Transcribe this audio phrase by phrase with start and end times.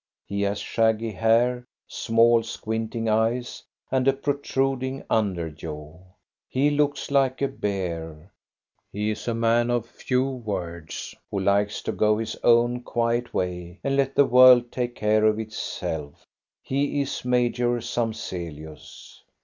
[0.25, 3.61] He has shaggy hair, small, squinting eyes,
[3.91, 5.99] and a protruding under jaw.
[6.49, 8.31] He looks like a bear.
[8.91, 12.39] He is a raan of few words, who likes to go 54 THE STORY OF
[12.39, 16.25] GOSTA BE RUNG his own quiet way and let the world take care itself.
[16.63, 19.21] He is Major Samzelius.